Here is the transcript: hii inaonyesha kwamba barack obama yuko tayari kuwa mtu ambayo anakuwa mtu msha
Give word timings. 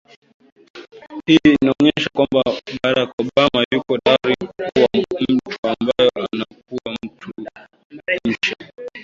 hii 1.25 1.39
inaonyesha 1.61 2.09
kwamba 2.15 2.43
barack 2.83 3.13
obama 3.21 3.65
yuko 3.71 3.97
tayari 3.97 4.35
kuwa 4.37 4.89
mtu 4.93 5.55
ambayo 5.63 6.11
anakuwa 6.31 6.95
mtu 7.03 7.31
msha 8.25 8.49